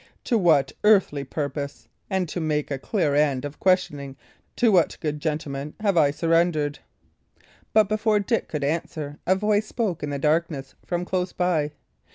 [0.23, 1.87] to what earthly purpose?
[2.09, 4.17] and, to make a clear end of questioning,
[4.55, 6.79] to what good gentleman have I surrendered?"
[7.71, 11.73] But before Dick could answer, a voice spoke in the darkness from close by.